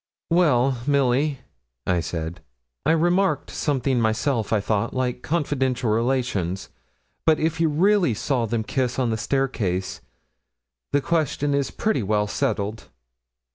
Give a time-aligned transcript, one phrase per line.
[0.31, 1.41] 'Well, Milly,'
[1.85, 2.41] I said,
[2.87, 6.69] 'I remarked something myself, I thought, like confidential relations;
[7.23, 10.01] but if you really saw them kiss on the staircase,
[10.91, 12.89] the question is pretty well settled.'